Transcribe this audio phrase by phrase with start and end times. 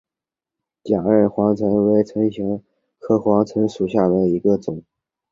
[0.83, 2.63] 假韧黄芩为唇形
[2.97, 4.81] 科黄芩属下的一个种。